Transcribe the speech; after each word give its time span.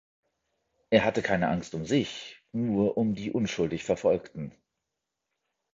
Er 0.89 1.05
hatte 1.05 1.21
keine 1.21 1.49
Angst 1.49 1.75
um 1.75 1.85
sich, 1.85 2.41
nur 2.53 2.97
um 2.97 3.13
die 3.13 3.29
unschuldig 3.29 3.83
Verfolgten. 3.83 4.51